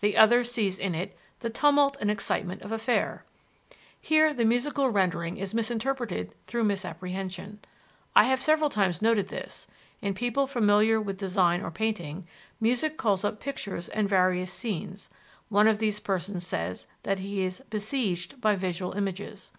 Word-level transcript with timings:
The 0.00 0.16
other 0.16 0.42
sees 0.42 0.76
in 0.80 0.96
it 0.96 1.16
"the 1.38 1.48
tumult 1.50 1.96
and 2.00 2.10
excitement 2.10 2.62
of 2.62 2.72
a 2.72 2.78
fair." 2.80 3.24
Here 4.00 4.34
the 4.34 4.44
musical 4.44 4.90
rendering 4.90 5.36
is 5.36 5.54
misinterpreted 5.54 6.34
through 6.48 6.64
misapprehension. 6.64 7.60
I 8.16 8.24
have 8.24 8.42
several 8.42 8.70
times 8.70 9.00
noted 9.00 9.28
this 9.28 9.68
in 10.02 10.14
people 10.14 10.48
familiar 10.48 11.00
with 11.00 11.16
design 11.16 11.62
or 11.62 11.70
painting, 11.70 12.26
music 12.60 12.96
calls 12.96 13.24
up 13.24 13.38
pictures 13.38 13.88
and 13.90 14.08
various 14.08 14.52
scenes; 14.52 15.10
one 15.48 15.68
of 15.68 15.78
these 15.78 16.00
persons 16.00 16.44
says 16.44 16.88
that 17.04 17.20
he 17.20 17.44
is 17.44 17.62
"besieged 17.70 18.40
by 18.40 18.56
visual 18.56 18.94
images." 18.94 19.52